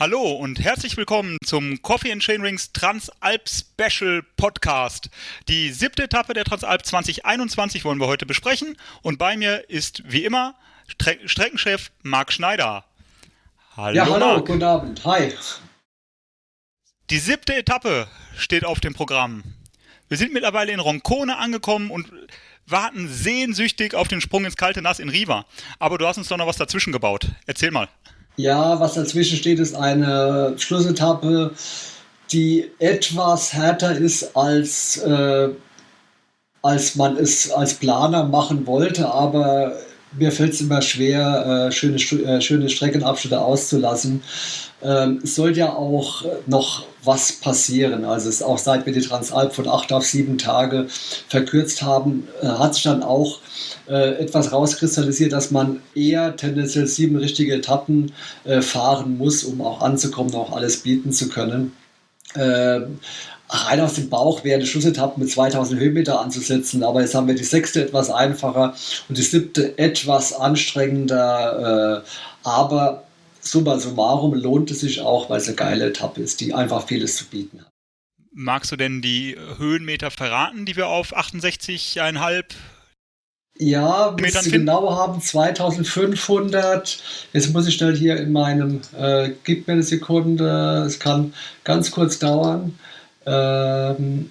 [0.00, 5.10] Hallo und herzlich willkommen zum Coffee and Chain Rings Transalp Special Podcast.
[5.48, 10.24] Die siebte Etappe der Transalp 2021 wollen wir heute besprechen und bei mir ist wie
[10.24, 10.54] immer
[10.86, 12.84] Stre Streckenchef Marc Schneider.
[13.76, 14.46] Hallo, ja, hallo, Marc.
[14.46, 15.04] guten Abend.
[15.04, 15.32] Hi.
[17.10, 18.06] Die siebte Etappe
[18.36, 19.42] steht auf dem Programm.
[20.06, 22.12] Wir sind mittlerweile in Roncone angekommen und
[22.68, 25.44] warten sehnsüchtig auf den Sprung ins kalte Nass in Riva.
[25.80, 27.32] Aber du hast uns doch noch was dazwischen gebaut.
[27.46, 27.88] Erzähl mal.
[28.38, 31.50] Ja, was dazwischen steht, ist eine Schlussetappe,
[32.30, 35.48] die etwas härter ist, als, äh,
[36.62, 39.72] als man es als Planer machen wollte, aber
[40.16, 44.22] mir fällt es immer schwer, äh, schöne, äh, schöne Streckenabschnitte auszulassen.
[44.82, 48.04] Ähm, es soll ja auch noch was passieren.
[48.04, 50.86] Also es auch seit wir die Transalp von acht auf sieben Tage
[51.28, 53.40] verkürzt haben, äh, hat sich dann auch
[53.88, 58.12] äh, etwas rauskristallisiert, dass man eher tendenziell sieben richtige Etappen
[58.44, 61.72] äh, fahren muss, um auch anzukommen, auch alles bieten zu können.
[62.36, 62.98] Ähm,
[63.48, 67.34] rein aus dem Bauch wäre eine Schlussetappe mit 2000 Höhenmeter anzusetzen, aber jetzt haben wir
[67.34, 68.74] die sechste etwas einfacher
[69.08, 73.04] und die siebte etwas anstrengender, äh, aber
[73.40, 77.16] summa summarum lohnt es sich auch, weil es eine geile Etappe ist, die einfach vieles
[77.16, 77.68] zu bieten hat.
[78.32, 82.44] Magst du denn die Höhenmeter verraten, die wir auf 68,5
[83.60, 85.20] ja, wir sie genau haben?
[85.20, 87.02] 2500.
[87.32, 91.90] Jetzt muss ich schnell hier in meinem, äh, gib mir eine Sekunde, es kann ganz
[91.90, 92.78] kurz dauern,
[93.28, 94.30] ähm,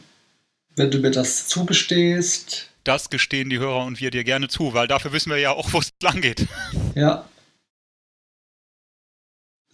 [0.76, 2.70] wenn du mir das zugestehst.
[2.84, 5.74] Das gestehen die Hörer und wir dir gerne zu, weil dafür wissen wir ja auch,
[5.74, 6.48] wo es lang geht.
[6.96, 7.26] Ja,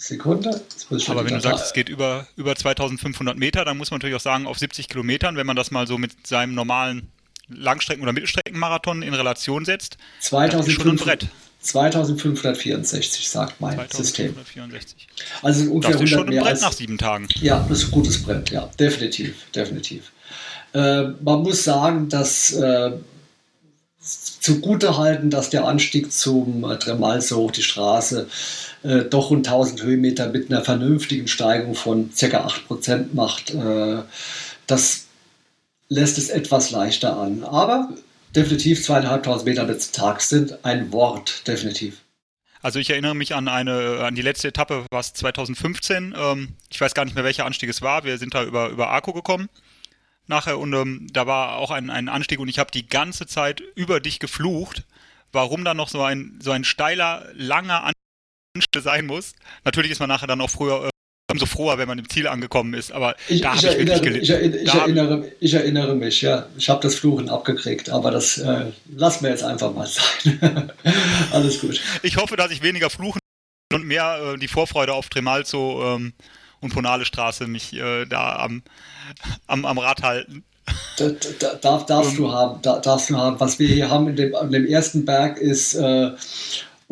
[0.03, 0.61] Sekunde.
[1.07, 4.21] Aber wenn du sagst, es geht über, über 2500 Meter, dann muss man natürlich auch
[4.21, 7.09] sagen, auf 70 Kilometern, wenn man das mal so mit seinem normalen
[7.47, 11.27] Langstrecken- oder Mittelstreckenmarathon in Relation setzt, 2500, schon ein Brett.
[11.63, 15.07] 2564 sagt mein 2564.
[15.07, 15.39] System.
[15.41, 17.27] Also ungefähr das ist schon ein Brett als, nach sieben Tagen.
[17.41, 20.11] Ja, das ist ein gutes Brett, ja, definitiv, definitiv.
[20.73, 22.91] Äh, man muss sagen, dass äh,
[23.99, 28.27] zugute halten, dass der Anstieg zum äh, Tremal so hoch die Straße
[28.83, 32.47] äh, doch rund 1000 Höhenmeter mit einer vernünftigen Steigung von ca.
[32.69, 33.53] 8% macht.
[33.53, 34.01] Äh,
[34.67, 35.05] das
[35.87, 37.43] lässt es etwas leichter an.
[37.43, 37.89] Aber
[38.35, 42.01] definitiv zweieinhalbtausend Meter bis Tag sind ein Wort, definitiv.
[42.61, 46.15] Also ich erinnere mich an eine, an die letzte Etappe, was 2015.
[46.17, 48.05] Ähm, ich weiß gar nicht mehr, welcher Anstieg es war.
[48.05, 49.49] Wir sind da über, über Arco gekommen
[50.27, 53.61] nachher und ähm, da war auch ein, ein Anstieg und ich habe die ganze Zeit
[53.75, 54.83] über dich geflucht,
[55.31, 57.91] warum da noch so ein, so ein steiler, langer
[58.55, 59.33] Anstieg sein muss.
[59.65, 60.89] Natürlich ist man nachher dann auch früher
[61.33, 64.23] umso froher, wenn man im Ziel angekommen ist, aber ich, da habe ich wirklich gelitten.
[64.23, 66.45] Ich, ich, ich erinnere, ich erinnere mich, ja.
[66.57, 70.71] Ich habe das Fluchen abgekriegt, aber das äh, lassen wir jetzt einfach mal sein.
[71.31, 71.81] Alles gut.
[72.03, 73.19] Ich hoffe, dass ich weniger fluchen
[73.73, 76.13] und mehr äh, die Vorfreude auf Tremalzo ähm,
[76.61, 78.61] und Ponale Straße mich äh, da am,
[79.47, 80.43] am, am Rad halten.
[80.97, 83.39] Da, da, darf, darfst, um, du haben, da, darfst du haben.
[83.39, 86.11] Was wir hier haben in dem, in dem ersten Berg ist äh,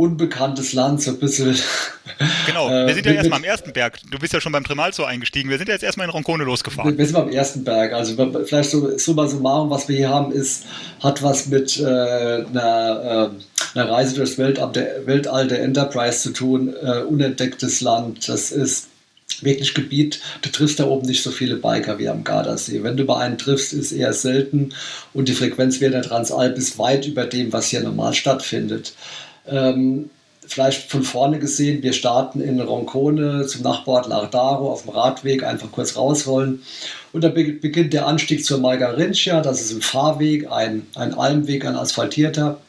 [0.01, 1.55] unbekanntes Land, so ein bisschen.
[2.47, 3.99] Genau, wir äh, sind ja erstmal am ersten Berg.
[4.09, 5.49] Du bist ja schon beim Tremalzo eingestiegen.
[5.51, 6.97] Wir sind ja jetzt erstmal in Roncone losgefahren.
[6.97, 7.93] Wir sind beim ersten Berg.
[7.93, 10.63] Also vielleicht so summa summarum, was wir hier haben, ist,
[11.01, 16.31] hat was mit äh, einer, äh, einer, Reise durchs Weltall der, Weltall der Enterprise zu
[16.31, 16.73] tun.
[16.81, 18.27] Äh, unentdecktes Land.
[18.27, 18.87] Das ist
[19.41, 22.83] wirklich Gebiet, du triffst da oben nicht so viele Biker wie am Gardasee.
[22.83, 24.73] Wenn du bei einen triffst, ist eher selten
[25.13, 28.93] und die Frequenz der Transalp ist weit über dem, was hier normal stattfindet.
[29.47, 30.09] Ähm,
[30.51, 35.71] vielleicht von vorne gesehen, wir starten in Roncone zum Nachbarort Lardaro auf dem Radweg, einfach
[35.71, 36.63] kurz rausrollen.
[37.13, 41.75] Und da beginnt der Anstieg zur Margarincia, das ist ein Fahrweg, ein, ein Almweg, ein
[41.75, 42.59] asphaltierter.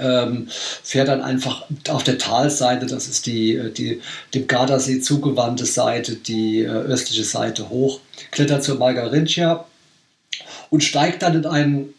[0.00, 0.48] Ähm,
[0.82, 4.00] fährt dann einfach auf der Talseite, das ist die, die
[4.34, 8.00] dem Gardasee zugewandte Seite, die äh, östliche Seite hoch,
[8.32, 9.64] klettert zur Margarincia
[10.70, 11.94] und steigt dann in ein,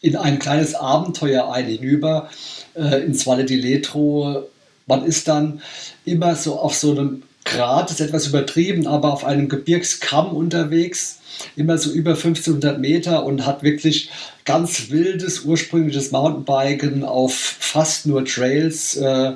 [0.00, 2.30] in ein kleines Abenteuer ein hinüber,
[2.78, 4.48] äh, ins Valle di Letro.
[4.86, 5.60] Man ist dann
[6.04, 11.20] immer so auf so einem Grat, das ist etwas übertrieben, aber auf einem Gebirgskamm unterwegs,
[11.56, 14.10] immer so über 1500 Meter und hat wirklich
[14.44, 18.96] ganz wildes, ursprüngliches Mountainbiken auf fast nur Trails.
[18.96, 19.34] Äh,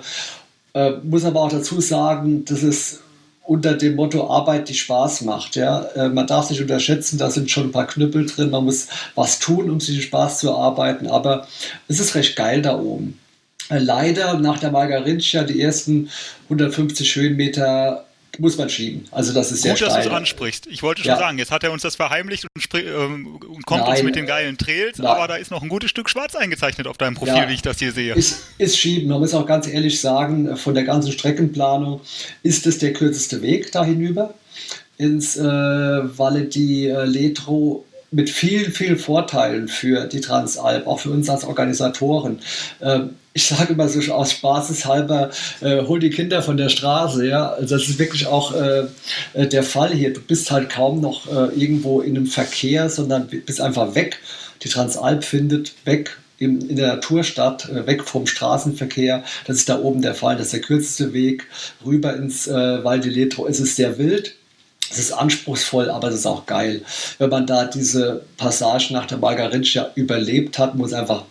[0.74, 3.00] äh, muss aber auch dazu sagen, dass es
[3.44, 5.56] unter dem Motto Arbeit, die Spaß macht.
[5.56, 5.82] Ja?
[5.94, 9.38] Äh, man darf sich unterschätzen, da sind schon ein paar Knüppel drin, man muss was
[9.38, 11.46] tun, um sich Spaß zu erarbeiten, aber
[11.88, 13.18] es ist recht geil da oben.
[13.70, 16.10] Äh, leider nach der Margarincia die ersten
[16.44, 18.06] 150 Höhenmeter
[18.38, 19.04] muss man schieben.
[19.10, 20.66] Also das ist sehr Gut, dass du es ansprichst.
[20.66, 21.18] Ich wollte schon ja.
[21.18, 23.90] sagen, jetzt hat er uns das verheimlicht und, ähm, und kommt Nein.
[23.90, 25.06] uns mit den geilen Trails, Nein.
[25.06, 27.48] aber da ist noch ein gutes Stück schwarz eingezeichnet auf deinem Profil, ja.
[27.48, 28.14] wie ich das hier sehe.
[28.14, 29.08] Ist, ist schieben.
[29.08, 32.00] Man muss auch ganz ehrlich sagen, von der ganzen Streckenplanung
[32.42, 34.34] ist es der kürzeste Weg da hinüber
[34.96, 41.10] ins äh, Valle di äh, Letro mit vielen, vielen Vorteilen für die Transalp, auch für
[41.10, 42.38] uns als Organisatoren.
[42.80, 45.30] Ähm, ich sage immer so aus Spaßeshalber,
[45.62, 47.26] äh, hol die Kinder von der Straße.
[47.26, 47.52] Ja?
[47.52, 48.84] Also das ist wirklich auch äh,
[49.32, 50.12] äh, der Fall hier.
[50.12, 54.18] Du bist halt kaum noch äh, irgendwo in einem Verkehr, sondern bist einfach weg.
[54.62, 59.24] Die Transalp findet weg in, in der Natur statt, äh, weg vom Straßenverkehr.
[59.46, 60.36] Das ist da oben der Fall.
[60.36, 61.46] Das ist der kürzeste Weg
[61.84, 63.46] rüber ins äh, Val di Letro.
[63.46, 64.34] Es ist sehr wild.
[64.92, 66.82] Es ist anspruchsvoll, aber es ist auch geil.
[67.18, 71.24] Wenn man da diese Passage nach der Margarincia überlebt hat, muss einfach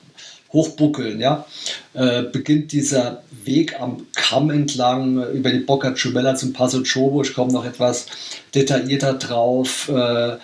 [0.51, 1.45] hochbuckeln, ja,
[1.93, 7.21] äh, beginnt dieser Weg am Kamm entlang äh, über die Bocca Ciubella zum Passo Chobo.
[7.21, 8.07] Ich komme noch etwas
[8.53, 9.89] detaillierter drauf.
[9.89, 10.37] Äh,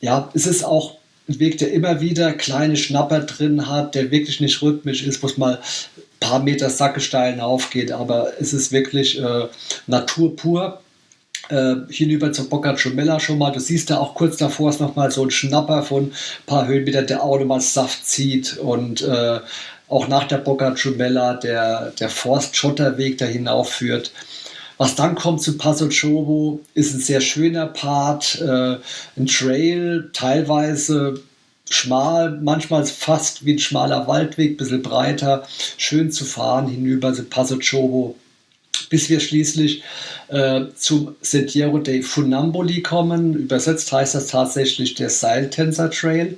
[0.00, 0.96] ja, es ist auch
[1.28, 5.26] ein Weg, der immer wieder kleine Schnapper drin hat, der wirklich nicht rhythmisch ist, wo
[5.26, 9.48] es mal ein paar Meter Sackestein aufgeht, aber es ist wirklich äh,
[9.86, 10.80] Natur pur
[11.48, 13.52] äh, hinüber zur Boccacciumella schon mal.
[13.52, 16.12] Du siehst da auch kurz davor ist nochmal so ein Schnapper von ein
[16.46, 19.40] paar Höhenmetern, der auch nochmal Saft zieht und äh,
[19.88, 24.12] auch nach der Boccacciumella der, der Forstschotterweg da hinaufführt.
[24.76, 28.76] Was dann kommt zu Passo Chobo, ist ein sehr schöner Part, äh,
[29.16, 31.22] ein Trail, teilweise
[31.70, 37.24] schmal, manchmal fast wie ein schmaler Waldweg, ein bisschen breiter, schön zu fahren hinüber zu
[37.24, 38.16] Passo Chobo
[38.90, 39.82] bis wir schließlich
[40.28, 43.34] äh, zum Sentiero dei Funamboli kommen.
[43.34, 46.36] Übersetzt heißt das tatsächlich der Seiltänzer Trail.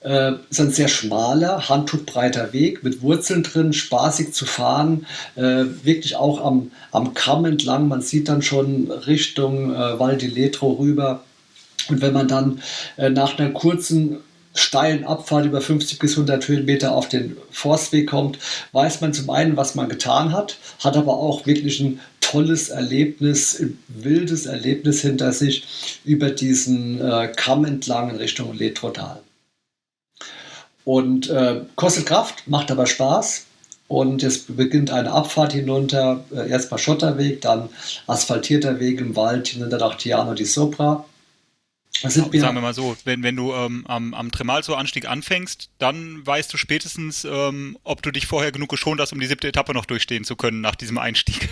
[0.00, 6.16] Äh, ist ein sehr schmaler, handtuchbreiter Weg mit Wurzeln drin, spaßig zu fahren, äh, wirklich
[6.16, 7.86] auch am, am Kamm entlang.
[7.86, 11.22] Man sieht dann schon Richtung äh, Val di Letro rüber.
[11.88, 12.62] Und wenn man dann
[12.96, 14.18] äh, nach einer kurzen
[14.54, 18.38] steilen Abfahrt über 50 bis 100 Höhenmeter auf den Forstweg kommt,
[18.72, 23.60] weiß man zum einen, was man getan hat, hat aber auch wirklich ein tolles Erlebnis,
[23.60, 29.20] ein wildes Erlebnis hinter sich über diesen äh, Kamm entlang in Richtung Letrotal.
[30.84, 33.46] Und äh, kostet Kraft, macht aber Spaß.
[33.88, 37.68] Und es beginnt eine Abfahrt hinunter, äh, erstmal Schotterweg, dann
[38.06, 41.04] asphaltierter Weg im Wald hinunter nach Tiano di Sopra
[42.40, 46.56] Sagen wir mal so, wenn, wenn du ähm, am, am Tremalzo-Anstieg anfängst, dann weißt du
[46.56, 50.24] spätestens, ähm, ob du dich vorher genug geschont hast, um die siebte Etappe noch durchstehen
[50.24, 51.48] zu können nach diesem Einstieg.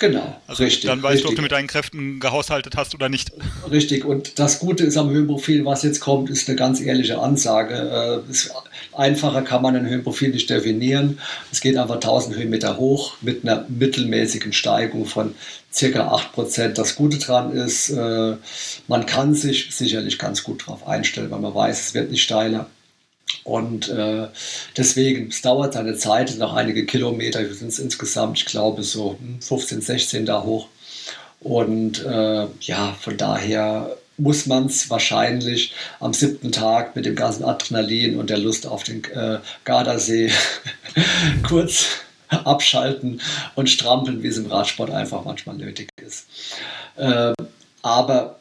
[0.00, 0.88] Genau, also richtig.
[0.88, 1.24] Dann weißt richtig.
[1.24, 3.32] du, ob du mit deinen Kräften gehaushaltet hast oder nicht.
[3.68, 8.24] Richtig, und das Gute ist am Höhenprofil, was jetzt kommt, ist eine ganz ehrliche Ansage.
[8.24, 11.18] Äh, einfacher kann man ein Höhenprofil nicht definieren.
[11.50, 15.34] Es geht einfach 1000 Höhenmeter hoch mit einer mittelmäßigen Steigung von
[15.72, 16.68] circa 8%.
[16.74, 18.36] Das Gute daran ist, äh,
[18.86, 22.70] man kann sich sicherlich ganz gut darauf einstellen, weil man weiß, es wird nicht steiler.
[23.48, 24.26] Und äh,
[24.76, 29.18] deswegen, es dauert seine Zeit, noch einige Kilometer, wir sind es insgesamt, ich glaube, so
[29.40, 30.68] 15, 16 da hoch.
[31.40, 37.44] Und äh, ja, von daher muss man es wahrscheinlich am siebten Tag mit dem ganzen
[37.44, 40.30] Adrenalin und der Lust auf den äh, Gardasee
[41.48, 41.86] kurz
[42.28, 43.22] abschalten
[43.54, 46.26] und strampeln, wie es im Radsport einfach manchmal nötig ist.
[46.96, 47.32] Äh,
[47.80, 48.37] aber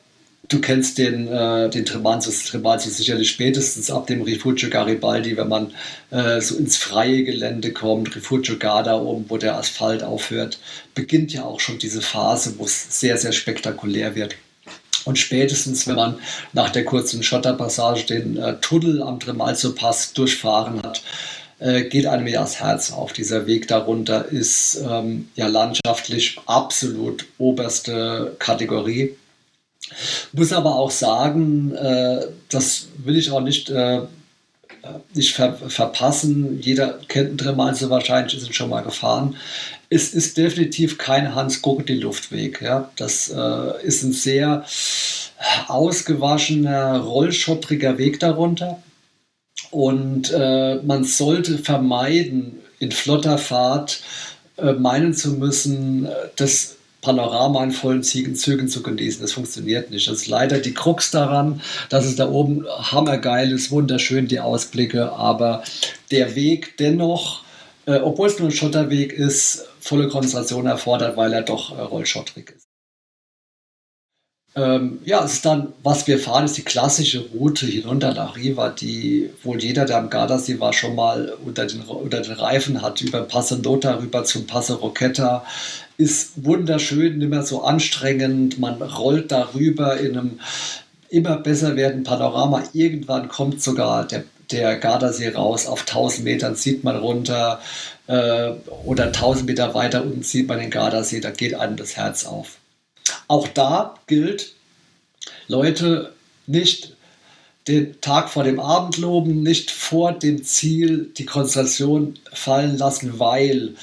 [0.50, 5.74] Du kennst den, äh, den Tremanzus, Tremanzus sicherlich spätestens ab dem Rifugio Garibaldi, wenn man
[6.10, 10.60] äh, so ins freie Gelände kommt, Rifugio Garda oben, wo der Asphalt aufhört,
[10.96, 14.36] beginnt ja auch schon diese Phase, wo es sehr, sehr spektakulär wird.
[15.04, 16.20] Und spätestens, wenn man
[16.54, 21.01] nach der kurzen Schotterpassage den äh, Tunnel am Tremalzo-Pass durchfahren hat,
[21.60, 23.12] äh, geht einem ja das Herz auf.
[23.12, 29.16] Dieser Weg darunter ist ähm, ja landschaftlich absolut oberste Kategorie.
[30.34, 34.01] Muss aber auch sagen, äh, das will ich auch nicht, äh,
[35.13, 36.60] nicht ver verpassen.
[36.62, 39.36] Jeder kennt einen Tremalse wahrscheinlich, ist ihn schon mal gefahren.
[39.89, 42.62] Es ist definitiv kein Hans die Luftweg.
[42.62, 42.91] Ja?
[42.96, 44.65] Das äh, ist ein sehr
[45.67, 48.82] ausgewaschener, rollschottriger Weg darunter.
[49.72, 54.01] Und äh, man sollte vermeiden, in flotter Fahrt
[54.58, 58.36] äh, meinen zu müssen, äh, dass Panorama in vollen Zügen
[58.68, 59.22] zu genießen.
[59.22, 60.08] Das funktioniert nicht.
[60.08, 65.12] Das ist leider die Krux daran, dass es da oben hammergeil ist, wunderschön die Ausblicke,
[65.13, 65.63] aber
[66.12, 67.44] der Weg dennoch,
[67.86, 72.54] äh, obwohl es nur ein Schotterweg ist, volle Konzentration erfordert, weil er doch äh, rollschottrig
[72.56, 72.67] ist.
[74.58, 78.70] Ähm, ja, es ist dann, was wir fahren, ist die klassische Route hinunter nach Riva,
[78.70, 83.00] die wohl jeder, der am Gardasee war, schon mal unter den, unter den Reifen hat,
[83.02, 85.46] über Passo Nota rüber zum Passo Rocchetta.
[85.98, 88.58] Ist wunderschön, nicht mehr so anstrengend.
[88.58, 90.40] Man rollt darüber in einem
[91.10, 92.64] immer besser werdenden Panorama.
[92.74, 95.68] Irgendwann kommt sogar der, der Gardasee raus.
[95.68, 97.62] Auf 1000 Metern sieht man runter
[98.08, 98.54] äh,
[98.86, 101.20] oder 1000 Meter weiter unten sieht man den Gardasee.
[101.20, 102.58] Da geht einem das Herz auf.
[103.28, 104.54] Auch da gilt,
[105.48, 106.14] Leute
[106.46, 106.94] nicht
[107.68, 113.76] den Tag vor dem Abend loben, nicht vor dem Ziel die Konzentration fallen lassen, weil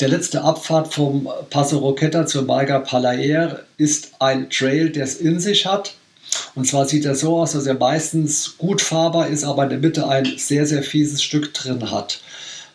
[0.00, 5.40] der letzte Abfahrt vom Passo Roqueta zur Malga Palaer ist ein Trail, der es in
[5.40, 5.94] sich hat.
[6.54, 9.78] Und zwar sieht er so aus, dass er meistens gut fahrbar ist, aber in der
[9.78, 12.20] Mitte ein sehr, sehr fieses Stück drin hat.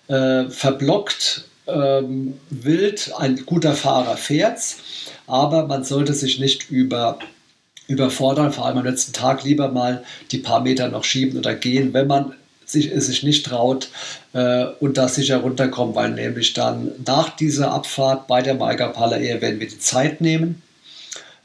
[0.08, 4.78] Äh, verblockt, ähm, wild, ein guter Fahrer fährt's
[5.28, 7.20] aber man sollte sich nicht über,
[7.88, 11.94] überfordern, vor allem am letzten Tag lieber mal die paar Meter noch schieben oder gehen,
[11.94, 12.34] wenn man
[12.66, 13.90] sich, sich nicht traut
[14.34, 19.42] äh, und da sicher runterkommen, weil nämlich dann nach dieser Abfahrt bei der Maiga Palaer
[19.42, 20.62] werden wir die Zeit nehmen.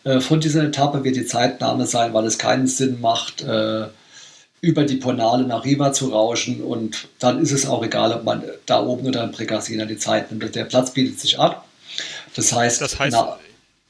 [0.05, 3.87] Äh, von dieser Etappe wird die Zeitnahme sein, weil es keinen Sinn macht, äh,
[4.61, 8.43] über die Ponale nach Riva zu rauschen und dann ist es auch egal, ob man
[8.67, 10.55] da oben oder in Pregasina die Zeit nimmt.
[10.55, 11.67] Der Platz bietet sich ab.
[12.35, 13.39] Das heißt, das heißt na,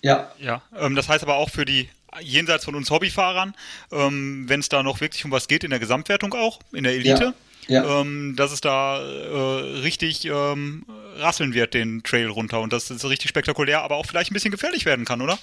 [0.02, 0.30] ja.
[0.38, 1.88] Ja, ähm, das heißt aber auch für die
[2.20, 3.54] jenseits von uns Hobbyfahrern,
[3.92, 6.94] ähm, wenn es da noch wirklich um was geht in der Gesamtwertung auch, in der
[6.94, 7.34] Elite,
[7.68, 7.82] ja.
[7.82, 8.00] Ja.
[8.00, 13.08] Ähm, dass es da äh, richtig ähm, rasseln wird, den Trail runter und dass es
[13.08, 15.38] richtig spektakulär, aber auch vielleicht ein bisschen gefährlich werden kann, oder?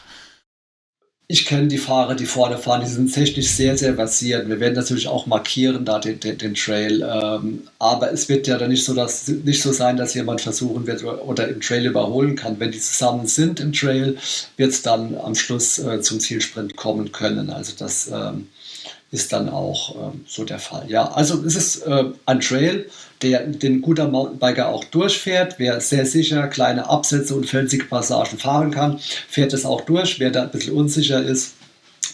[1.28, 4.48] Ich kenne die Fahrer, die vorne fahren, die sind technisch sehr, sehr versiert.
[4.48, 7.02] Wir werden natürlich auch markieren da den, den, den Trail.
[7.02, 10.86] Ähm, aber es wird ja dann nicht so, dass, nicht so sein, dass jemand versuchen
[10.86, 12.60] wird oder im Trail überholen kann.
[12.60, 14.18] Wenn die zusammen sind im Trail,
[14.58, 17.50] wird es dann am Schluss äh, zum Zielsprint kommen können.
[17.50, 18.48] Also das ähm,
[19.12, 20.86] ist dann auch ähm, so der Fall.
[20.90, 22.90] Ja, also es ist äh, ein Trail,
[23.22, 25.56] der den guter Mountainbiker auch durchfährt.
[25.58, 30.20] Wer sehr sicher kleine Absätze und felsige Passagen fahren kann, fährt es auch durch.
[30.20, 31.54] Wer da ein bisschen unsicher ist,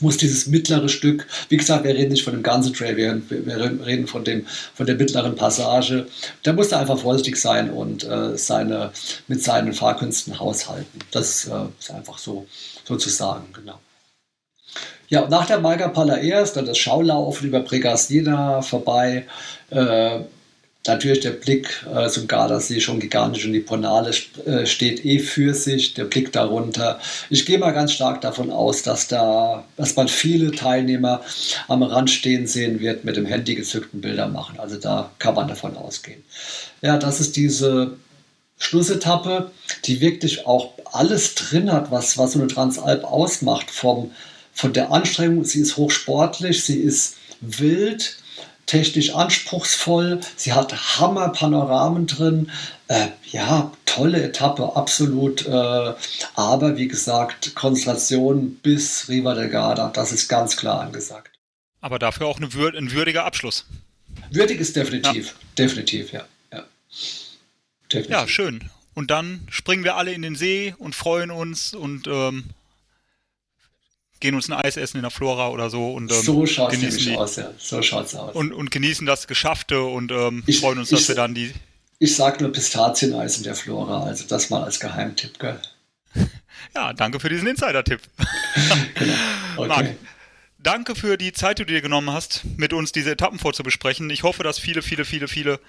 [0.01, 3.86] muss dieses mittlere Stück, wie gesagt, wir reden nicht von dem ganzen Trail, wir, wir
[3.86, 6.07] reden von, dem, von der mittleren Passage.
[6.43, 8.91] Da muss er einfach vorsichtig sein und äh, seine,
[9.27, 11.00] mit seinen Fahrkünsten haushalten.
[11.12, 12.48] Das äh, ist einfach so
[12.83, 13.79] sozusagen, genau.
[15.12, 19.25] Ja, nach der Malga Palaer ist dann das Schaulaufen über Pregastina vorbei.
[19.70, 20.22] Äh,
[20.88, 24.10] Natürlich der Blick äh, zum Gardasee schon gigantisch und die Ponale
[24.48, 27.00] äh, steht eh für sich, der Blick darunter.
[27.30, 31.22] Ich gehe mal ganz stark davon aus, dass da, dass man viele Teilnehmer
[31.68, 34.60] am Rand stehen sehen wird, mit dem Handy gezückten Bilder machen.
[34.60, 36.24] Also da kann man davon ausgehen.
[36.82, 37.98] Ja, das ist diese
[38.58, 39.51] Schlussetappe,
[39.86, 43.70] die wirklich auch alles drin hat, was, was so eine Transalp ausmacht.
[43.70, 44.10] Vom,
[44.53, 48.17] von der Anstrengung, sie ist hochsportlich, sie ist wild,
[48.65, 52.51] technisch anspruchsvoll, sie hat Hammer-Panoramen drin.
[52.88, 55.46] Äh, ja, tolle Etappe, absolut.
[55.46, 55.93] Äh,
[56.36, 61.31] aber wie gesagt, Konzentration bis Riva del Garda, das ist ganz klar angesagt.
[61.81, 63.65] Aber dafür auch ein würdiger Abschluss.
[64.29, 65.34] Würdig ist definitiv, ja.
[65.58, 66.25] definitiv, ja.
[66.53, 66.63] Ja.
[67.91, 68.12] Definitiv.
[68.12, 68.70] ja, schön.
[68.93, 72.46] Und dann springen wir alle in den See und freuen uns und ähm,
[74.22, 77.00] gehen uns ein Eis essen in der Flora oder so und ähm, so schaut's genießen
[77.00, 77.51] die, aus, ja.
[77.58, 78.34] So schaut's aus.
[78.34, 81.54] Und, und genießen das Geschaffte und ähm, ich, freuen uns, dass ich, wir dann die.
[82.00, 85.60] Ich sag nur Pistazieneis in der Flora, also das mal als Geheimtipp, gell?
[86.75, 88.01] Ja, danke für diesen Insider-Tipp.
[88.96, 89.13] genau.
[89.58, 89.68] okay.
[89.68, 89.96] Marc,
[90.60, 94.10] danke für die Zeit, die du dir genommen hast, mit uns diese Etappen vorzubesprechen.
[94.12, 95.60] Ich hoffe, dass viele, viele, viele, viele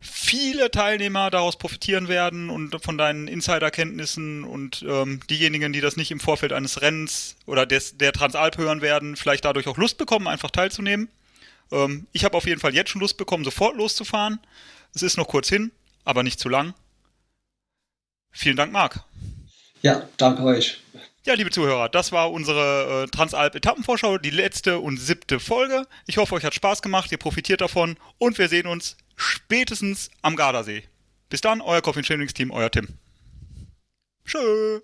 [0.00, 6.10] viele Teilnehmer daraus profitieren werden und von deinen Insiderkenntnissen und ähm, diejenigen, die das nicht
[6.10, 10.26] im Vorfeld eines Rennens oder des, der Transalp hören werden, vielleicht dadurch auch Lust bekommen,
[10.26, 11.08] einfach teilzunehmen.
[11.70, 14.40] Ähm, ich habe auf jeden Fall jetzt schon Lust bekommen, sofort loszufahren.
[14.94, 15.70] Es ist noch kurz hin,
[16.04, 16.74] aber nicht zu lang.
[18.32, 19.04] Vielen Dank, Marc.
[19.82, 20.80] Ja, danke euch.
[21.24, 25.86] Ja, liebe Zuhörer, das war unsere äh, Transalp-Etappenvorschau, die letzte und siebte Folge.
[26.06, 30.34] Ich hoffe, euch hat Spaß gemacht, ihr profitiert davon und wir sehen uns spätestens am
[30.34, 30.82] Gardasee.
[31.28, 32.88] Bis dann, euer Coffee Shamings Team, euer Tim.
[34.24, 34.80] Tschö.